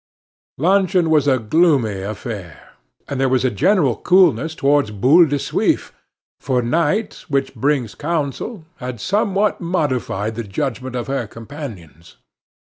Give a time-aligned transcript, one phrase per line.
[0.57, 2.69] Luncheon was a gloomy affair;
[3.07, 5.91] and there was a general coolness toward Boule de Suif,
[6.39, 12.17] for night, which brings counsel, had somewhat modified the judgment of her companions.